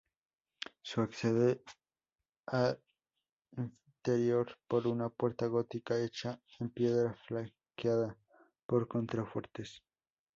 Se 0.81 0.99
accede 0.99 1.61
al 2.47 2.81
interior 3.55 4.47
por 4.67 4.87
una 4.87 5.09
puerta 5.09 5.45
gótica 5.45 5.95
hecha 6.03 6.41
en 6.59 6.71
piedra 6.71 7.13
flanqueada 7.27 8.17
por 8.65 8.87
contrafuertes. 8.87 9.83